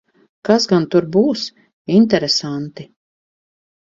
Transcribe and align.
Kas 0.47 0.63
gan 0.71 0.87
tur 0.95 1.07
būs? 1.15 1.43
Interesanti. 1.97 2.87